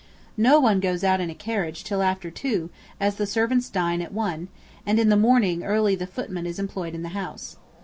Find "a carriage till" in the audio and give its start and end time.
1.29-2.01